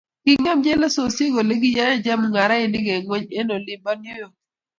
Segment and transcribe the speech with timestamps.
[0.23, 4.35] Kingem chelososinik olegiyae chemungarain eng ngony eng olin bo New York